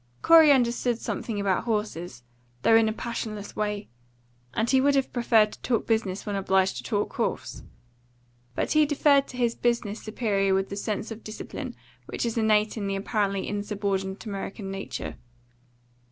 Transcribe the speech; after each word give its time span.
Corey 0.23 0.51
understood 0.51 0.97
something 0.97 1.39
about 1.39 1.65
horses, 1.65 2.23
though 2.63 2.75
in 2.75 2.89
a 2.89 2.91
passionless 2.91 3.55
way, 3.55 3.87
and 4.55 4.67
he 4.67 4.81
would 4.81 4.95
have 4.95 5.13
preferred 5.13 5.51
to 5.51 5.61
talk 5.61 5.85
business 5.85 6.25
when 6.25 6.35
obliged 6.35 6.77
to 6.77 6.83
talk 6.83 7.13
horse. 7.13 7.61
But 8.55 8.71
he 8.71 8.87
deferred 8.87 9.27
to 9.27 9.37
his 9.37 9.53
business 9.53 10.01
superior 10.01 10.55
with 10.55 10.69
the 10.69 10.75
sense 10.75 11.11
of 11.11 11.23
discipline 11.23 11.75
which 12.07 12.25
is 12.25 12.35
innate 12.35 12.77
in 12.77 12.87
the 12.87 12.95
apparently 12.95 13.47
insubordinate 13.47 14.25
American 14.25 14.71
nature. 14.71 15.17